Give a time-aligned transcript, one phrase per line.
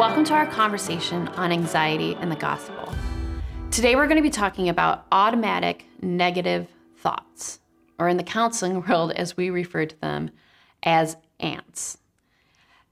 [0.00, 2.90] Welcome to our conversation on anxiety and the gospel.
[3.70, 7.60] Today we're going to be talking about automatic negative thoughts,
[7.98, 10.30] or in the counseling world, as we refer to them
[10.82, 11.98] as ants.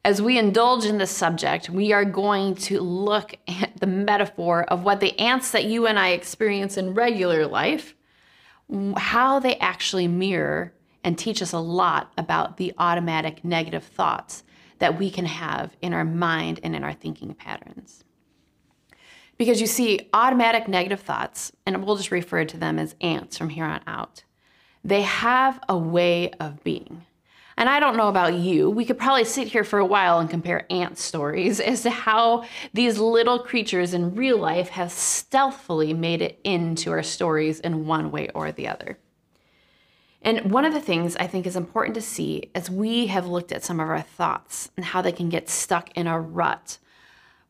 [0.05, 4.85] As we indulge in this subject, we are going to look at the metaphor of
[4.85, 7.95] what the ants that you and I experience in regular life,
[8.99, 14.43] how they actually mirror and teach us a lot about the automatic negative thoughts
[14.79, 18.05] that we can have in our mind and in our thinking patterns.
[19.37, 23.51] Because you see, automatic negative thoughts, and we'll just refer to them as ants from
[23.51, 24.25] here on out,
[24.85, 27.05] they have a way of being.
[27.57, 30.31] And I don't know about you, we could probably sit here for a while and
[30.31, 36.23] compare ant stories as to how these little creatures in real life have stealthily made
[36.23, 38.99] it into our stories in one way or the other.
[40.23, 43.53] And one of the things I think is important to see as we have looked
[43.53, 46.79] at some of our thoughts and how they can get stuck in a rut,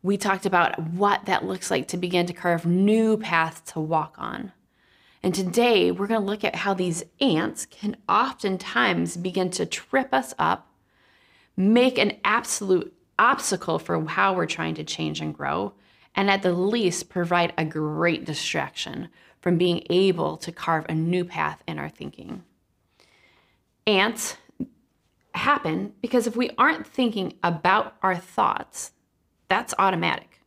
[0.03, 4.15] we talked about what that looks like to begin to carve new paths to walk
[4.17, 4.53] on.
[5.23, 10.13] And today we're going to look at how these ants can oftentimes begin to trip
[10.13, 10.71] us up,
[11.57, 15.73] make an absolute obstacle for how we're trying to change and grow,
[16.15, 19.09] and at the least provide a great distraction
[19.41, 22.43] from being able to carve a new path in our thinking
[23.87, 24.37] ants
[25.33, 28.91] happen because if we aren't thinking about our thoughts,
[29.47, 30.41] that's automatic.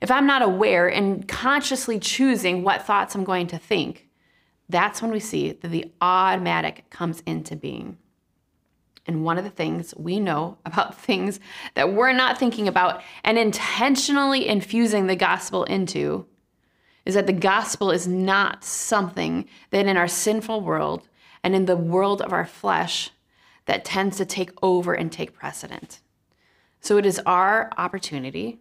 [0.00, 4.08] If I'm not aware and consciously choosing what thoughts I'm going to think,
[4.68, 7.98] that's when we see that the automatic comes into being.
[9.06, 11.40] And one of the things we know about things
[11.74, 16.26] that we're not thinking about and intentionally infusing the gospel into
[17.04, 21.08] is that the gospel is not something that in our sinful world
[21.42, 23.10] and in the world of our flesh
[23.66, 26.00] that tends to take over and take precedent.
[26.80, 28.60] So it is our opportunity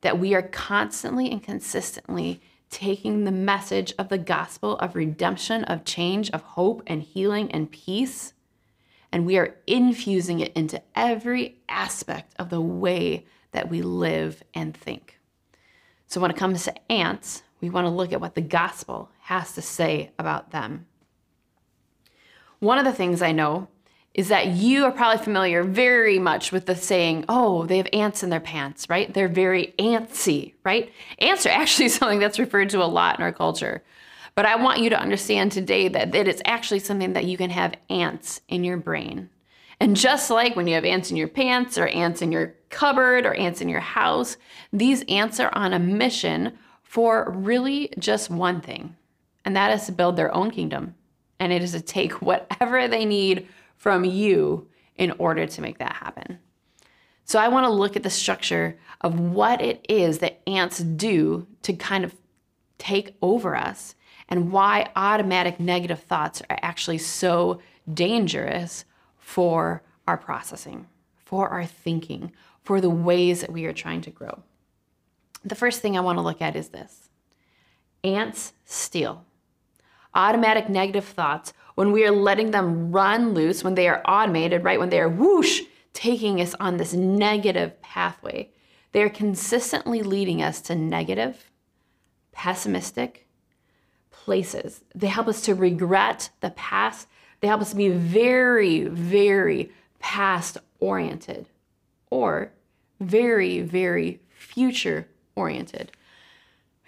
[0.00, 2.40] that we are constantly and consistently
[2.70, 7.70] taking the message of the gospel of redemption, of change, of hope and healing and
[7.70, 8.34] peace,
[9.10, 14.76] and we are infusing it into every aspect of the way that we live and
[14.76, 15.18] think.
[16.06, 19.54] So when it comes to ants, we want to look at what the gospel has
[19.54, 20.86] to say about them.
[22.60, 23.68] One of the things I know
[24.14, 28.24] is that you are probably familiar very much with the saying, oh, they have ants
[28.24, 29.12] in their pants, right?
[29.14, 30.92] They're very antsy, right?
[31.20, 33.82] Ants are actually something that's referred to a lot in our culture.
[34.34, 37.50] But I want you to understand today that it is actually something that you can
[37.50, 39.30] have ants in your brain.
[39.80, 43.24] And just like when you have ants in your pants or ants in your cupboard
[43.24, 44.36] or ants in your house,
[44.72, 48.96] these ants are on a mission for really just one thing,
[49.44, 50.94] and that is to build their own kingdom
[51.40, 55.92] and it is to take whatever they need from you in order to make that
[55.92, 56.38] happen.
[57.24, 61.46] So I want to look at the structure of what it is that ants do
[61.62, 62.14] to kind of
[62.78, 63.94] take over us
[64.28, 67.60] and why automatic negative thoughts are actually so
[67.92, 68.84] dangerous
[69.18, 72.32] for our processing, for our thinking,
[72.62, 74.42] for the ways that we are trying to grow.
[75.44, 77.08] The first thing I want to look at is this
[78.04, 79.24] ants steal
[80.14, 84.80] automatic negative thoughts, when we are letting them run loose, when they are automated, right?
[84.80, 88.50] When they are whoosh, taking us on this negative pathway,
[88.92, 91.50] they are consistently leading us to negative,
[92.32, 93.28] pessimistic
[94.10, 94.82] places.
[94.94, 97.08] They help us to regret the past.
[97.40, 101.48] They help us to be very, very past oriented
[102.10, 102.52] or
[103.00, 105.92] very, very future oriented.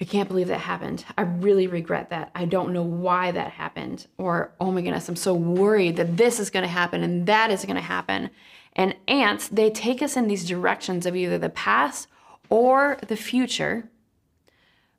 [0.01, 1.05] I can't believe that happened.
[1.19, 2.31] I really regret that.
[2.35, 4.07] I don't know why that happened.
[4.17, 7.51] Or, oh my goodness, I'm so worried that this is going to happen and that
[7.51, 8.31] is going to happen.
[8.73, 12.09] And ants, they take us in these directions of either the past
[12.49, 13.91] or the future,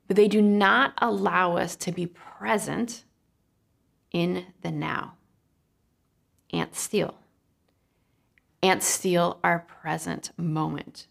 [0.06, 3.02] but they do not allow us to be present
[4.12, 5.14] in the now.
[6.52, 7.16] Ants steal.
[8.62, 11.08] Ants steal our present moment.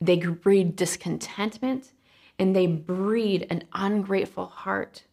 [0.00, 1.92] They breed discontentment
[2.42, 5.04] and they breed an ungrateful heart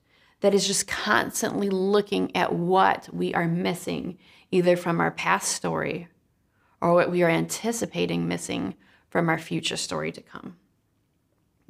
[0.41, 4.17] that is just constantly looking at what we are missing,
[4.49, 6.07] either from our past story
[6.81, 8.73] or what we are anticipating missing
[9.11, 10.57] from our future story to come.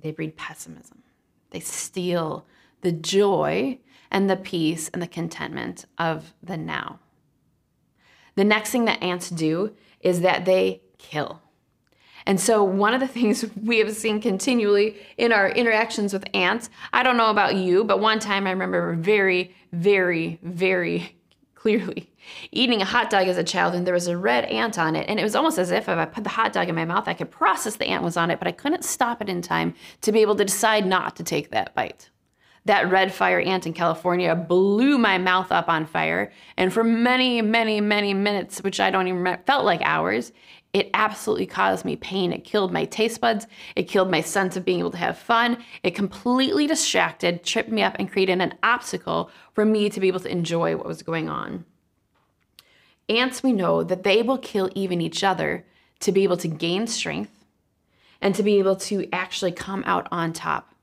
[0.02, 1.04] They breed pessimism.
[1.50, 2.46] They steal
[2.80, 3.80] the joy
[4.10, 7.00] and the peace and the contentment of the now.
[8.36, 11.42] The next thing that ants do is that they kill.
[12.26, 16.70] And so, one of the things we have seen continually in our interactions with ants,
[16.94, 21.16] I don't know about you, but one time I remember very, very, very
[21.56, 22.10] clearly,
[22.52, 25.10] eating a hot dog as a child and there was a red ant on it.
[25.10, 27.08] And it was almost as if if I put the hot dog in my mouth,
[27.08, 29.74] I could process the ant was on it, but I couldn't stop it in time
[30.02, 32.10] to be able to decide not to take that bite.
[32.66, 36.32] That red fire ant in California blew my mouth up on fire.
[36.56, 40.32] And for many, many, many minutes, which I don't even remember, felt like hours,
[40.72, 42.32] it absolutely caused me pain.
[42.32, 43.48] It killed my taste buds.
[43.76, 45.58] It killed my sense of being able to have fun.
[45.82, 50.20] It completely distracted, tripped me up, and created an obstacle for me to be able
[50.20, 51.66] to enjoy what was going on.
[53.08, 55.66] Ants, we know that they will kill even each other
[56.02, 57.32] to be able to gain strength
[58.22, 60.76] and to be able to actually come out on top.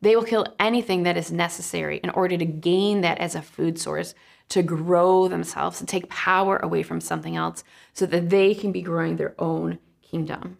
[0.00, 3.78] They will kill anything that is necessary in order to gain that as a food
[3.78, 4.14] source
[4.50, 8.82] to grow themselves and take power away from something else so that they can be
[8.82, 10.58] growing their own kingdom.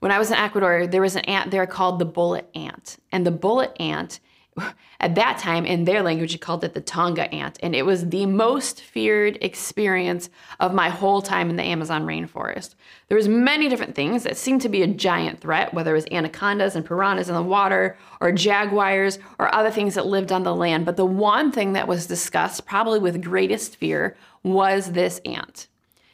[0.00, 2.98] When I was in Ecuador, there was an ant there called the bullet ant.
[3.10, 4.20] And the bullet ant
[5.00, 7.58] at that time in their language you called it the tonga ant.
[7.62, 10.30] And it was the most feared experience
[10.60, 12.74] of my whole time in the amazon rainforest.
[13.08, 16.06] There was many different things that seemed to be a giant threat whether it was
[16.10, 20.54] anacondas and piranhas in the water or jaguars or other things that lived on the
[20.54, 20.86] land.
[20.86, 25.68] But the one thing that was discussed probably with greatest fear was this ant.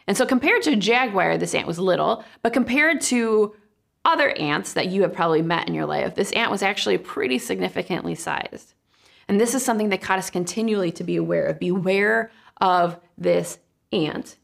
[0.06, 2.24] And so compared to a jaguar this ant was little.
[2.42, 3.54] But compared to
[4.04, 7.38] other ants that you have probably met in your life, this ant was actually pretty
[7.38, 8.74] significantly sized.
[9.28, 11.60] And this is something that caught us continually to be aware of.
[11.60, 12.30] Beware
[12.60, 13.58] of this
[13.92, 14.36] ant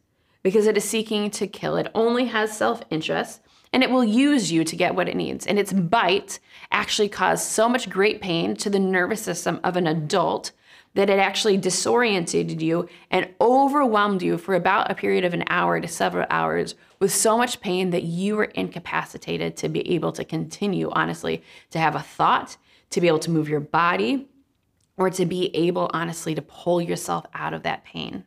[0.42, 1.76] because it is seeking to kill.
[1.76, 3.40] It only has self interest
[3.72, 5.46] and it will use you to get what it needs.
[5.46, 6.38] And its bite
[6.70, 10.52] actually caused so much great pain to the nervous system of an adult
[10.96, 15.78] that it actually disoriented you and overwhelmed you for about a period of an hour
[15.78, 20.24] to several hours with so much pain that you were incapacitated to be able to
[20.24, 22.56] continue, honestly, to have a thought,
[22.88, 24.26] to be able to move your body,
[24.96, 28.24] or to be able, honestly, to pull yourself out of that pain.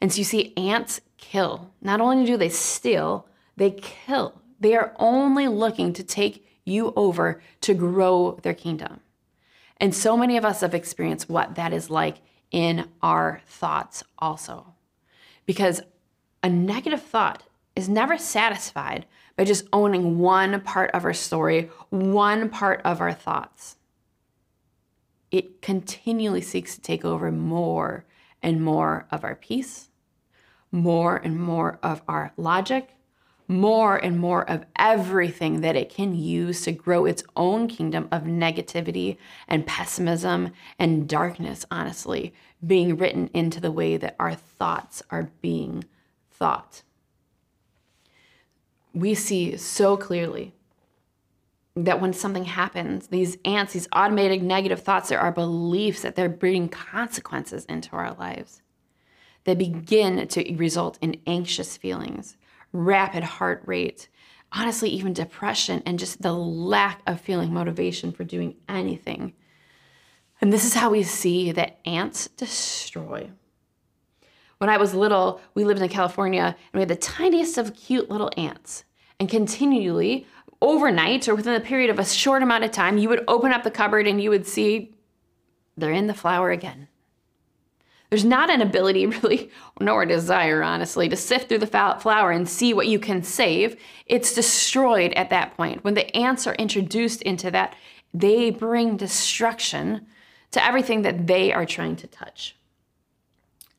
[0.00, 1.72] And so you see, ants kill.
[1.82, 4.40] Not only do they steal, they kill.
[4.60, 9.00] They are only looking to take you over to grow their kingdom.
[9.78, 12.18] And so many of us have experienced what that is like
[12.50, 14.74] in our thoughts also.
[15.44, 15.80] Because
[16.42, 17.42] a negative thought
[17.74, 19.06] is never satisfied
[19.36, 23.76] by just owning one part of our story, one part of our thoughts.
[25.30, 28.06] It continually seeks to take over more
[28.42, 29.90] and more of our peace,
[30.72, 32.95] more and more of our logic,
[33.48, 38.22] more and more of everything that it can use to grow its own kingdom of
[38.22, 39.16] negativity
[39.46, 42.34] and pessimism and darkness, honestly,
[42.66, 45.84] being written into the way that our thoughts are being
[46.30, 46.82] thought.
[48.92, 50.54] We see so clearly
[51.76, 56.28] that when something happens, these ants, these automated negative thoughts, there are beliefs that they're
[56.28, 58.62] bringing consequences into our lives.
[59.44, 62.36] They begin to result in anxious feelings
[62.72, 64.08] rapid heart rate,
[64.52, 69.32] honestly, even depression, and just the lack of feeling motivation for doing anything.
[70.40, 73.30] And this is how we see that ants destroy.
[74.58, 78.10] When I was little, we lived in California and we had the tiniest of cute
[78.10, 78.84] little ants.
[79.18, 80.26] And continually,
[80.60, 83.64] overnight or within the period of a short amount of time, you would open up
[83.64, 84.94] the cupboard and you would see
[85.76, 86.88] they're in the flour again.
[88.16, 92.48] There's not an ability, really, nor a desire, honestly, to sift through the flour and
[92.48, 93.76] see what you can save.
[94.06, 95.84] It's destroyed at that point.
[95.84, 97.76] When the ants are introduced into that,
[98.14, 100.06] they bring destruction
[100.52, 102.56] to everything that they are trying to touch.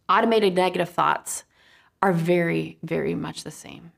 [0.07, 1.43] Automated negative thoughts
[2.03, 3.91] are very, very much the same.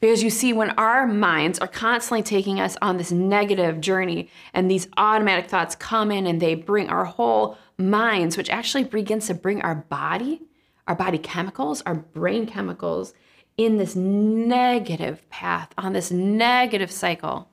[0.00, 4.70] Because you see, when our minds are constantly taking us on this negative journey and
[4.70, 9.34] these automatic thoughts come in and they bring our whole minds, which actually begins to
[9.34, 10.40] bring our body,
[10.88, 13.12] our body chemicals, our brain chemicals
[13.58, 17.50] in this negative path, on this negative cycle,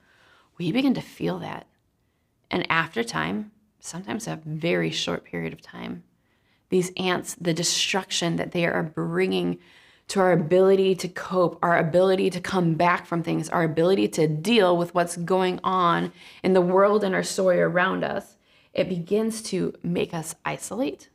[0.57, 1.67] we begin to feel that.
[2.49, 3.51] And after time,
[3.81, 6.03] sometimes a very short period of time,
[6.69, 9.59] these ants, the destruction that they are bringing
[10.07, 14.27] to our ability to cope, our ability to come back from things, our ability to
[14.27, 16.11] deal with what's going on
[16.43, 18.37] in the world and our story around us,
[18.73, 21.09] it begins to make us isolate,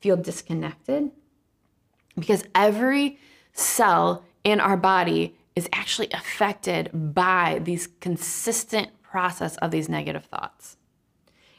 [0.00, 1.10] feel disconnected,
[2.18, 3.18] because every
[3.52, 10.76] cell in our body is actually affected by these consistent process of these negative thoughts.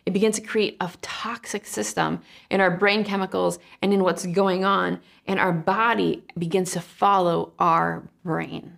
[0.06, 4.66] It begins to create a toxic system in our brain chemicals and in what's going
[4.66, 8.78] on, and our body begins to follow our brain.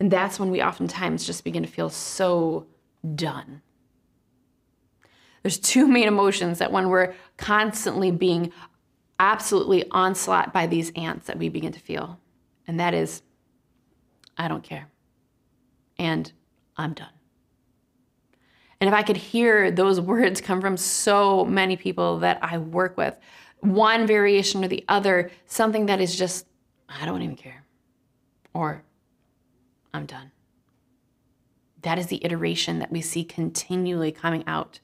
[0.00, 2.66] And that's when we oftentimes just begin to feel so
[3.14, 3.62] done.
[5.42, 8.52] There's two main emotions that when we're constantly being
[9.20, 12.18] absolutely onslaught by these ants that we begin to feel.
[12.66, 13.22] And that is,
[14.36, 14.88] I don't care.
[15.98, 16.32] And
[16.76, 17.08] I'm done.
[18.82, 22.96] And if I could hear those words come from so many people that I work
[22.96, 23.16] with,
[23.60, 26.48] one variation or the other, something that is just,
[26.88, 27.64] I don't even care,
[28.52, 28.82] or
[29.94, 30.32] I'm done.
[31.82, 34.80] That is the iteration that we see continually coming out.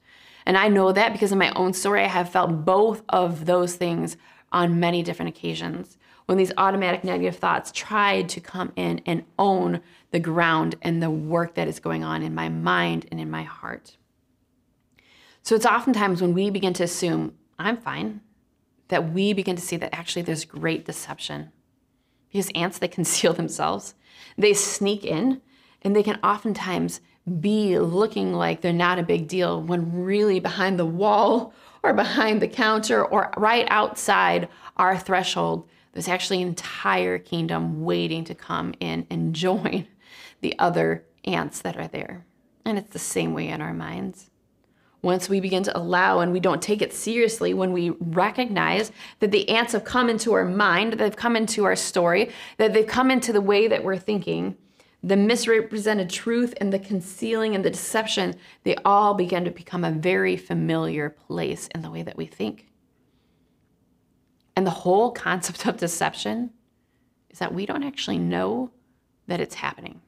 [0.46, 3.74] And I know that because in my own story, I have felt both of those
[3.74, 4.16] things
[4.52, 9.80] on many different occasions when these automatic negative thoughts tried to come in and own
[10.10, 13.42] the ground and the work that is going on in my mind and in my
[13.42, 13.96] heart.
[15.42, 18.20] So it's oftentimes when we begin to assume, I'm fine,
[18.88, 21.50] that we begin to see that actually there's great deception.
[22.30, 23.94] Because ants, they conceal themselves,
[24.36, 25.40] they sneak in,
[25.80, 27.00] and they can oftentimes
[27.40, 31.54] be looking like they're not a big deal when really behind the wall
[31.88, 38.24] or behind the counter or right outside our threshold, there's actually an entire kingdom waiting
[38.24, 39.86] to come in and join
[40.42, 42.26] the other ants that are there.
[42.64, 44.30] And it's the same way in our minds.
[45.00, 49.30] Once we begin to allow and we don't take it seriously, when we recognize that
[49.30, 53.10] the ants have come into our mind, they've come into our story, that they've come
[53.10, 54.56] into the way that we're thinking,
[55.02, 59.92] the misrepresented truth and the concealing and the deception, they all begin to become a
[59.92, 62.66] very familiar place in the way that we think.
[64.56, 66.50] And the whole concept of deception
[67.30, 68.72] is that we don't actually know
[69.28, 70.00] that it's happening.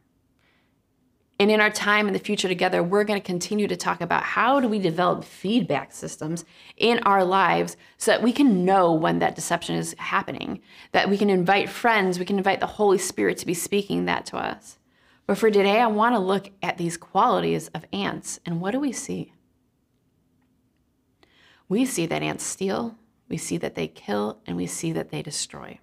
[1.38, 4.24] And in our time in the future together, we're going to continue to talk about
[4.24, 6.44] how do we develop feedback systems
[6.76, 10.60] in our lives so that we can know when that deception is happening,
[10.92, 14.26] that we can invite friends, we can invite the Holy Spirit to be speaking that
[14.26, 14.79] to us.
[15.30, 18.40] But for today, I want to look at these qualities of ants.
[18.44, 19.32] And what do we see?
[21.68, 22.96] We see that ants steal,
[23.28, 25.78] we see that they kill, and we see that they destroy.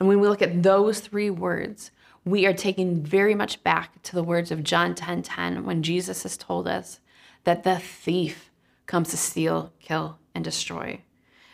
[0.00, 1.90] And when we look at those three words,
[2.24, 5.82] we are taken very much back to the words of John 10:10 10, 10, when
[5.82, 7.00] Jesus has told us
[7.44, 8.50] that the thief
[8.86, 11.02] comes to steal, kill, and destroy.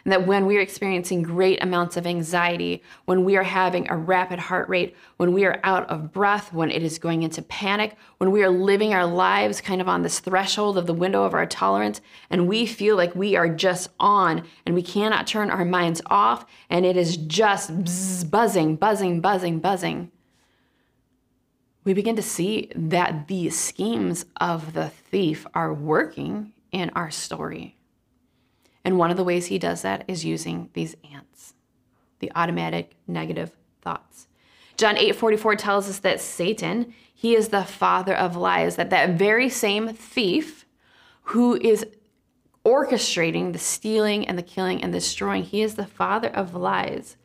[0.04, 3.97] And that when we are experiencing great amounts of anxiety, when we are having a
[3.97, 7.97] rapid heart rate, when we are out of breath, when it is going into panic,
[8.18, 11.35] when we are living our lives kind of on this threshold of the window of
[11.35, 15.64] our tolerance, and we feel like we are just on and we cannot turn our
[15.64, 20.11] minds off, and it is just bzz, buzzing, buzzing, buzzing, buzzing,
[21.85, 27.76] we begin to see that the schemes of the thief are working in our story.
[28.84, 31.54] And one of the ways he does that is using these ants,
[32.18, 34.26] the automatic negative thoughts.
[34.76, 39.48] John 8:44 tells us that Satan, he is the father of lies, that that very
[39.48, 40.66] same thief
[41.26, 41.86] who is
[42.64, 47.16] orchestrating the stealing and the killing and destroying, he is the father of lies.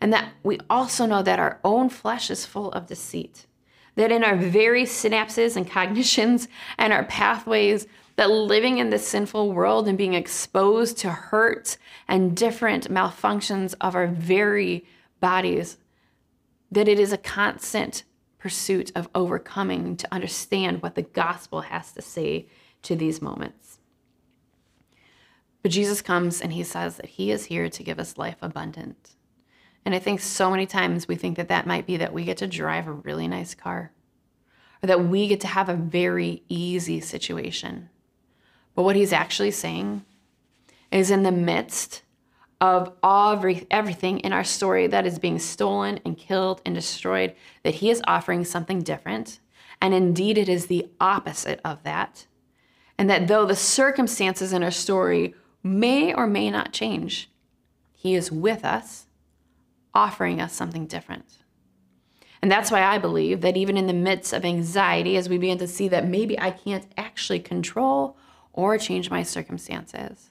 [0.00, 3.46] And that we also know that our own flesh is full of deceit.
[3.94, 7.86] That in our very synapses and cognitions and our pathways,
[8.16, 11.76] that living in this sinful world and being exposed to hurt
[12.08, 14.84] and different malfunctions of our very
[15.20, 15.78] bodies,
[16.70, 18.04] that it is a constant
[18.38, 22.46] pursuit of overcoming to understand what the gospel has to say
[22.82, 23.78] to these moments.
[25.62, 29.16] But Jesus comes and he says that he is here to give us life abundant.
[29.84, 32.36] And I think so many times we think that that might be that we get
[32.38, 33.92] to drive a really nice car
[34.82, 37.90] or that we get to have a very easy situation.
[38.76, 40.04] But what he's actually saying
[40.92, 42.02] is in the midst
[42.60, 47.76] of every, everything in our story that is being stolen and killed and destroyed, that
[47.76, 49.40] he is offering something different.
[49.80, 52.26] And indeed, it is the opposite of that.
[52.98, 57.30] And that though the circumstances in our story may or may not change,
[57.92, 59.06] he is with us,
[59.94, 61.38] offering us something different.
[62.42, 65.58] And that's why I believe that even in the midst of anxiety, as we begin
[65.58, 68.16] to see that maybe I can't actually control
[68.56, 70.30] or change my circumstances.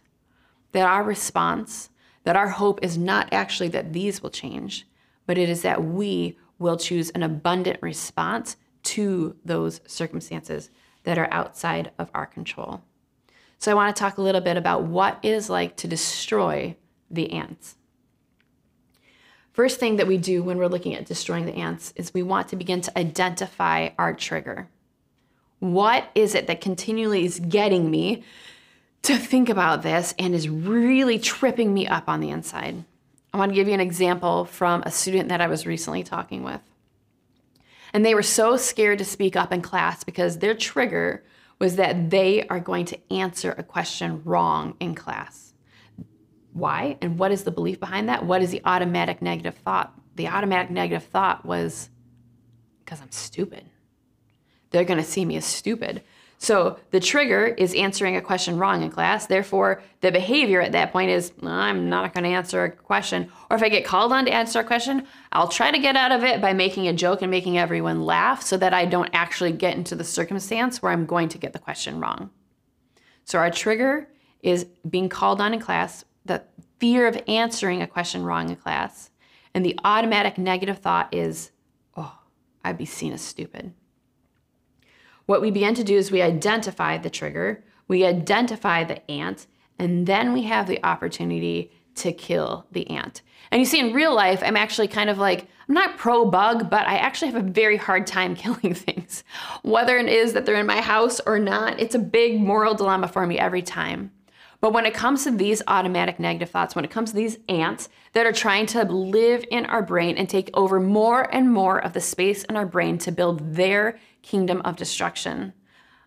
[0.73, 1.89] That our response,
[2.25, 4.85] that our hope is not actually that these will change,
[5.25, 10.69] but it is that we will choose an abundant response to those circumstances
[11.03, 12.83] that are outside of our control.
[13.57, 16.75] So, I want to talk a little bit about what it is like to destroy
[17.09, 17.75] the ants.
[19.53, 22.49] First thing that we do when we're looking at destroying the ants is we want
[22.49, 24.67] to begin to identify our trigger.
[25.59, 28.23] What is it that continually is getting me
[29.03, 32.83] to think about this and is really tripping me up on the inside?
[33.33, 36.43] I want to give you an example from a student that I was recently talking
[36.43, 36.61] with.
[37.93, 41.23] And they were so scared to speak up in class because their trigger
[41.59, 45.53] was that they are going to answer a question wrong in class.
[46.53, 48.25] why and what is the belief behind that?
[48.25, 49.93] What is the automatic negative thought?
[50.15, 51.89] The automatic negative thought was
[52.83, 53.65] because I'm stupid.
[54.75, 56.01] They're going to see me as stupid.
[56.37, 59.25] So the trigger is answering a question wrong in class.
[59.25, 63.31] Therefore, the behavior at that point is I'm not going to answer a question.
[63.49, 66.11] Or if I get called on to answer a question, I'll try to get out
[66.11, 69.53] of it by making a joke and making everyone laugh so that I don't actually
[69.53, 72.31] get into the circumstance where I'm going to get the question wrong.
[73.23, 74.09] So our trigger
[74.43, 76.43] is being called on in class, the
[76.79, 79.09] fear of answering a question wrong in class,
[79.53, 81.51] and the automatic negative thought is,
[81.95, 82.19] oh,
[82.61, 83.73] I'd be seen as stupid.
[85.25, 89.47] What we begin to do is we identify the trigger, we identify the ant,
[89.79, 93.21] and then we have the opportunity to kill the ant.
[93.51, 96.69] And you see, in real life, I'm actually kind of like, I'm not pro bug,
[96.69, 99.23] but I actually have a very hard time killing things.
[99.63, 103.07] Whether it is that they're in my house or not, it's a big moral dilemma
[103.07, 104.11] for me every time.
[104.61, 107.89] But when it comes to these automatic negative thoughts, when it comes to these ants
[108.13, 111.93] that are trying to live in our brain and take over more and more of
[111.93, 115.53] the space in our brain to build their kingdom of destruction,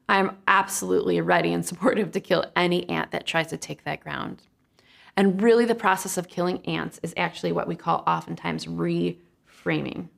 [0.08, 4.42] I'm absolutely ready and supportive to kill any ant that tries to take that ground.
[5.16, 10.08] And really, the process of killing ants is actually what we call oftentimes reframing.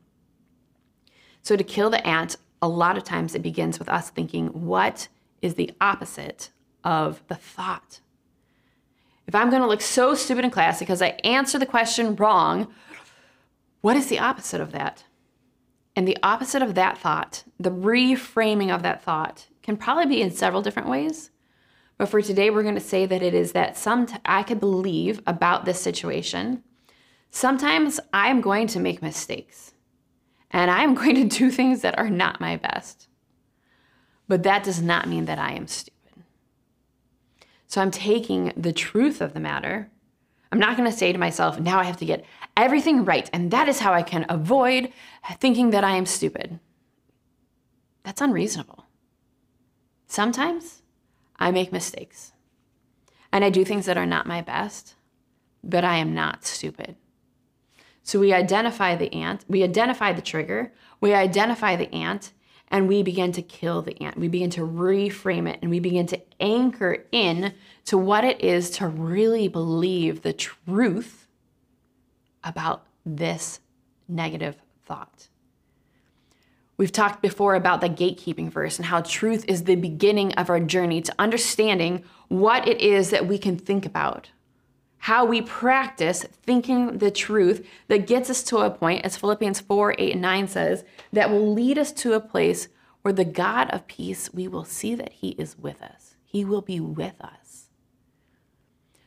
[1.43, 5.09] So, to kill the ant, a lot of times it begins with us thinking, what
[5.41, 6.51] is the opposite
[6.85, 8.01] of the thought?
[9.27, 12.73] If I'm going to look so stupid in class because I answer the question wrong,
[13.81, 15.05] what is the opposite of that?
[16.01, 20.31] And the opposite of that thought, the reframing of that thought, can probably be in
[20.31, 21.31] several different ways.
[21.99, 24.61] But for today, we're going to say that it is that some t- I could
[24.61, 26.65] believe about this situation.
[27.31, 29.75] Sometimes I'm going to make mistakes
[30.51, 33.07] and I'm going to do things that are not my best.
[34.27, 36.25] But that does not mean that I am stupid.
[37.67, 39.91] So I'm taking the truth of the matter.
[40.53, 42.25] I'm not going to say to myself, now I have to get
[42.57, 43.31] everything right.
[43.33, 44.93] And that is how I can avoid
[45.39, 46.59] thinking that I am stupid.
[48.03, 48.87] That's unreasonable.
[50.07, 50.83] Sometimes
[51.39, 52.33] I make mistakes
[53.33, 54.95] and I do things that are not my best,
[55.63, 56.97] but I am not stupid.
[58.03, 62.33] So we identify the ant, we identify the trigger, we identify the ant,
[62.71, 64.17] and we begin to kill the ant.
[64.17, 67.55] We begin to reframe it and we begin to anchor in
[67.87, 71.27] to what it is to really believe the truth
[72.45, 73.61] about this
[74.09, 75.29] negative thought.
[76.77, 80.61] We've talked before about the gatekeeping verse and how truth is the beginning of our
[80.61, 84.31] journey to understanding what it is that we can think about.
[85.01, 89.95] How we practice thinking the truth that gets us to a point, as Philippians 4
[89.99, 92.69] 8 and 9 says, that will lead us to a place
[93.03, 96.17] where the God of peace, we will see that He is with us.
[96.25, 97.71] He will be with us.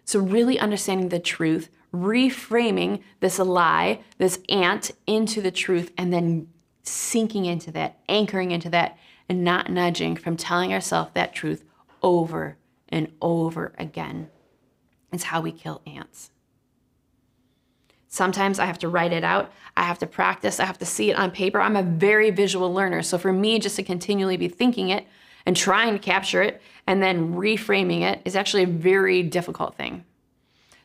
[0.03, 6.47] So, really understanding the truth reframing this lie, this ant into the truth, and then
[6.81, 8.97] sinking into that, anchoring into that,
[9.29, 11.63] and not nudging from telling ourselves that truth
[12.01, 12.57] over
[12.89, 14.29] and over again.
[15.13, 16.31] It's how we kill ants.
[18.07, 19.51] Sometimes I have to write it out.
[19.75, 20.59] I have to practice.
[20.59, 21.59] I have to see it on paper.
[21.59, 23.01] I'm a very visual learner.
[23.01, 25.07] So for me, just to continually be thinking it
[25.45, 30.05] and trying to capture it and then reframing it is actually a very difficult thing.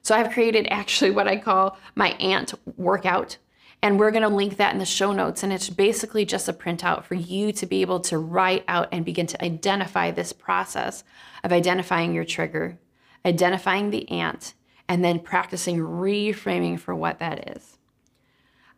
[0.03, 3.37] So I've created actually what I call my ant workout.
[3.83, 5.43] And we're going to link that in the show notes.
[5.43, 9.05] And it's basically just a printout for you to be able to write out and
[9.05, 11.05] begin to identify this process
[11.45, 12.79] of identifying your trigger,
[13.29, 14.55] identifying the ant,
[14.89, 17.79] and then practicing reframing for what that is.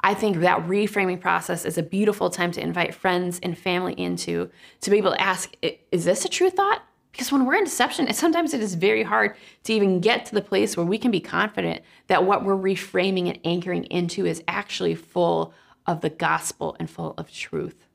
[0.02, 4.50] I think that reframing process is a beautiful time to invite friends and family into
[4.80, 5.54] to be able to ask,
[5.92, 6.82] is this a true thought?
[7.12, 10.40] Because when we're in deception, sometimes it is very hard to even get to the
[10.40, 14.94] place where we can be confident that what we're reframing and anchoring into is actually
[14.94, 15.52] full
[15.86, 17.86] of the gospel and full of truth.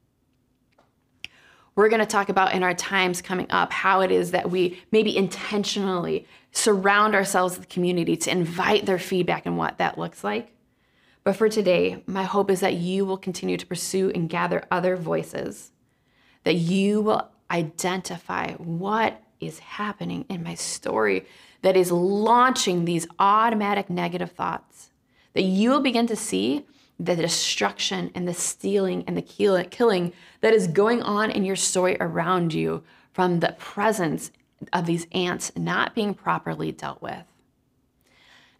[1.75, 4.81] We're going to talk about in our times coming up how it is that we
[4.91, 10.53] maybe intentionally surround ourselves with community to invite their feedback and what that looks like.
[11.25, 14.95] But for today, my hope is that you will continue to pursue and gather other
[14.95, 15.71] voices,
[16.45, 21.25] that you will identify what is happening in my story
[21.61, 24.91] that is launching these automatic negative thoughts.
[25.33, 26.65] That you will begin to see
[26.99, 31.97] the destruction and the stealing and the killing that is going on in your story
[31.99, 34.31] around you from the presence
[34.71, 37.23] of these ants not being properly dealt with.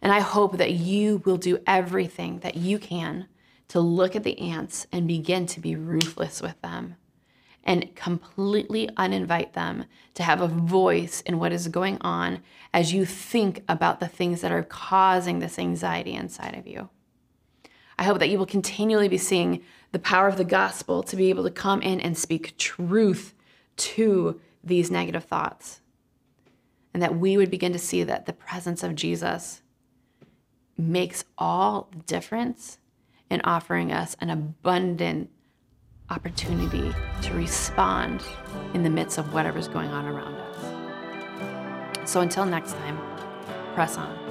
[0.02, 3.26] And I hope that you will do everything that you can
[3.68, 6.96] to look at the ants and begin to be ruthless with them
[7.64, 12.40] and completely uninvite them to have a voice in what is going on
[12.72, 16.88] as you think about the things that are causing this anxiety inside of you.
[17.98, 21.30] I hope that you will continually be seeing the power of the gospel to be
[21.30, 23.34] able to come in and speak truth
[23.76, 25.80] to these negative thoughts.
[26.92, 29.62] And that we would begin to see that the presence of Jesus
[30.78, 32.78] makes all the difference
[33.30, 35.30] in offering us an abundant
[36.10, 38.22] opportunity to respond
[38.74, 42.10] in the midst of whatever's going on around us.
[42.10, 42.98] So until next time,
[43.74, 44.25] press on.